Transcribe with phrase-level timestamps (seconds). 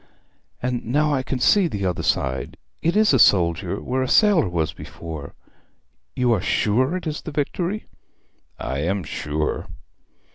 [0.63, 4.49] 'And now I can see the other side; it is a soldier where a sailor
[4.49, 5.35] was before.
[6.15, 7.85] You are sure it is the Victory?'
[8.57, 9.67] 'I am sure.'